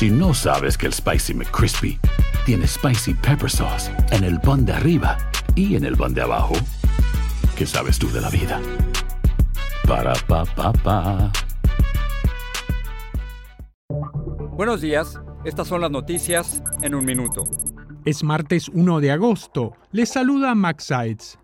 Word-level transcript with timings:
Si 0.00 0.08
no 0.08 0.32
sabes 0.32 0.78
que 0.78 0.86
el 0.86 0.94
Spicy 0.94 1.34
McCrispy 1.34 2.00
tiene 2.46 2.66
Spicy 2.66 3.12
Pepper 3.12 3.50
Sauce 3.50 3.92
en 4.12 4.24
el 4.24 4.40
pan 4.40 4.64
de 4.64 4.72
arriba 4.72 5.18
y 5.54 5.76
en 5.76 5.84
el 5.84 5.94
pan 5.94 6.14
de 6.14 6.22
abajo, 6.22 6.54
¿qué 7.54 7.66
sabes 7.66 7.98
tú 7.98 8.10
de 8.10 8.22
la 8.22 8.30
vida? 8.30 8.62
Para, 9.86 10.14
pa, 10.26 10.46
pa, 10.46 10.72
pa. 10.72 11.30
Buenos 14.56 14.80
días, 14.80 15.20
estas 15.44 15.68
son 15.68 15.82
las 15.82 15.90
noticias 15.90 16.62
en 16.80 16.94
un 16.94 17.04
minuto. 17.04 17.44
Es 18.06 18.24
martes 18.24 18.70
1 18.70 19.00
de 19.00 19.10
agosto. 19.10 19.74
Les 19.92 20.08
saluda 20.08 20.54
Max 20.54 20.84
Sides. 20.84 21.38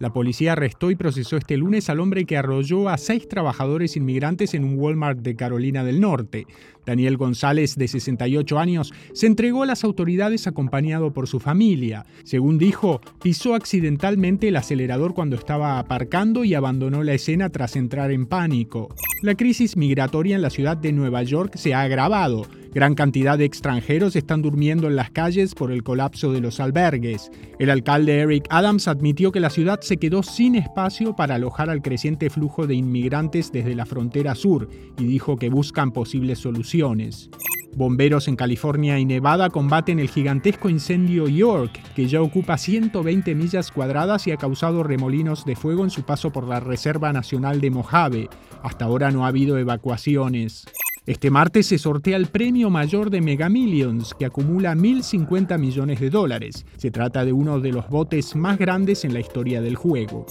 La 0.00 0.14
policía 0.14 0.52
arrestó 0.52 0.90
y 0.90 0.96
procesó 0.96 1.36
este 1.36 1.58
lunes 1.58 1.90
al 1.90 2.00
hombre 2.00 2.24
que 2.24 2.38
arrolló 2.38 2.88
a 2.88 2.96
seis 2.96 3.28
trabajadores 3.28 3.98
inmigrantes 3.98 4.54
en 4.54 4.64
un 4.64 4.78
Walmart 4.78 5.18
de 5.18 5.36
Carolina 5.36 5.84
del 5.84 6.00
Norte. 6.00 6.46
Daniel 6.86 7.18
González, 7.18 7.76
de 7.76 7.86
68 7.86 8.58
años, 8.58 8.94
se 9.12 9.26
entregó 9.26 9.62
a 9.62 9.66
las 9.66 9.84
autoridades 9.84 10.46
acompañado 10.46 11.12
por 11.12 11.28
su 11.28 11.38
familia. 11.38 12.06
Según 12.24 12.56
dijo, 12.56 13.02
pisó 13.22 13.54
accidentalmente 13.54 14.48
el 14.48 14.56
acelerador 14.56 15.12
cuando 15.12 15.36
estaba 15.36 15.78
aparcando 15.78 16.44
y 16.44 16.54
abandonó 16.54 17.02
la 17.02 17.12
escena 17.12 17.50
tras 17.50 17.76
entrar 17.76 18.10
en 18.10 18.24
pánico. 18.24 18.88
La 19.20 19.34
crisis 19.34 19.76
migratoria 19.76 20.34
en 20.34 20.40
la 20.40 20.48
ciudad 20.48 20.78
de 20.78 20.92
Nueva 20.92 21.22
York 21.24 21.56
se 21.56 21.74
ha 21.74 21.82
agravado. 21.82 22.46
Gran 22.72 22.94
cantidad 22.94 23.36
de 23.36 23.44
extranjeros 23.44 24.14
están 24.14 24.42
durmiendo 24.42 24.86
en 24.86 24.94
las 24.94 25.10
calles 25.10 25.56
por 25.56 25.72
el 25.72 25.82
colapso 25.82 26.32
de 26.32 26.40
los 26.40 26.60
albergues. 26.60 27.32
El 27.58 27.68
alcalde 27.68 28.20
Eric 28.20 28.46
Adams 28.48 28.86
admitió 28.86 29.32
que 29.32 29.40
la 29.40 29.50
ciudad 29.50 29.80
se 29.80 29.96
quedó 29.96 30.22
sin 30.22 30.54
espacio 30.54 31.16
para 31.16 31.34
alojar 31.34 31.68
al 31.68 31.82
creciente 31.82 32.30
flujo 32.30 32.68
de 32.68 32.76
inmigrantes 32.76 33.50
desde 33.50 33.74
la 33.74 33.86
frontera 33.86 34.36
sur 34.36 34.68
y 34.96 35.04
dijo 35.04 35.36
que 35.36 35.50
buscan 35.50 35.90
posibles 35.90 36.38
soluciones. 36.38 37.28
Bomberos 37.74 38.28
en 38.28 38.36
California 38.36 38.98
y 38.98 39.04
Nevada 39.04 39.50
combaten 39.50 39.98
el 39.98 40.08
gigantesco 40.08 40.68
incendio 40.68 41.28
York, 41.28 41.72
que 41.94 42.06
ya 42.06 42.22
ocupa 42.22 42.58
120 42.58 43.34
millas 43.34 43.70
cuadradas 43.70 44.26
y 44.26 44.32
ha 44.32 44.36
causado 44.36 44.82
remolinos 44.82 45.44
de 45.44 45.56
fuego 45.56 45.84
en 45.84 45.90
su 45.90 46.02
paso 46.02 46.30
por 46.30 46.46
la 46.46 46.60
Reserva 46.60 47.12
Nacional 47.12 47.60
de 47.60 47.70
Mojave. 47.70 48.28
Hasta 48.62 48.84
ahora 48.84 49.10
no 49.10 49.24
ha 49.24 49.28
habido 49.28 49.58
evacuaciones. 49.58 50.66
Este 51.06 51.30
martes 51.30 51.66
se 51.66 51.78
sortea 51.78 52.16
el 52.16 52.26
premio 52.26 52.68
mayor 52.68 53.10
de 53.10 53.22
Mega 53.22 53.48
Millions, 53.48 54.14
que 54.18 54.26
acumula 54.26 54.74
1.050 54.74 55.58
millones 55.58 55.98
de 55.98 56.10
dólares. 56.10 56.66
Se 56.76 56.90
trata 56.90 57.24
de 57.24 57.32
uno 57.32 57.58
de 57.58 57.72
los 57.72 57.88
botes 57.88 58.36
más 58.36 58.58
grandes 58.58 59.04
en 59.04 59.14
la 59.14 59.20
historia 59.20 59.62
del 59.62 59.76
juego. 59.76 60.26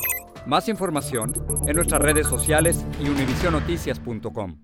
Más 0.46 0.70
información 0.70 1.34
en 1.68 1.76
nuestras 1.76 2.02
redes 2.02 2.28
sociales 2.28 2.86
y 3.04 3.10
univisionoticias.com. 3.10 4.58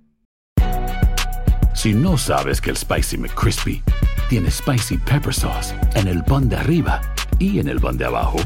Si 1.74 1.94
no 1.94 2.18
sabes 2.18 2.62
que 2.62 2.70
el 2.70 2.78
Spicy 2.78 3.18
McCrispy 3.18 3.84
tiene 4.30 4.50
Spicy 4.50 4.98
Pepper 4.98 5.34
Sauce 5.34 5.76
en 5.96 6.08
el 6.08 6.24
pan 6.24 6.48
de 6.48 6.56
arriba 6.56 7.02
y 7.40 7.60
en 7.60 7.68
el 7.68 7.80
pan 7.80 7.98
de 7.98 8.06
abajo, 8.06 8.38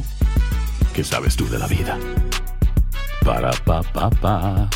¿qué 0.93 1.03
sabes 1.03 1.35
tú 1.35 1.47
de 1.47 1.59
la 1.59 1.67
vida? 1.67 1.97
Para, 3.23 3.51
pa, 3.65 3.83
pa, 3.83 4.09
pa. 4.09 4.69